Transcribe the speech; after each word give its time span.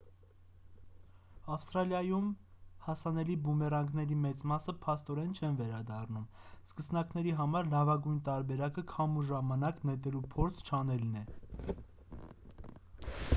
ավստրալիայում 1.55 2.29
հասանելի 2.85 3.35
բումերանգների 3.43 4.17
մեծ 4.23 4.41
մասը 4.53 4.75
փաստորեն 4.87 5.29
չեն 5.39 5.59
վերադառնում 5.61 6.25
սկսնակների 6.71 7.35
համար 7.43 7.69
լավագույն 7.77 8.19
տարբերակը 8.33 8.85
քամու 8.97 9.27
ժամանակ 9.31 9.85
նետելու 9.91 10.23
փորձ 10.37 10.65
չանելն 10.71 11.23
է 11.25 11.27